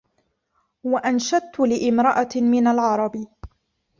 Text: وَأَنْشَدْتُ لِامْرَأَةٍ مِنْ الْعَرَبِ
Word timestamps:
وَأَنْشَدْتُ 0.83 1.59
لِامْرَأَةٍ 1.59 2.29
مِنْ 2.41 2.67
الْعَرَبِ 2.67 3.27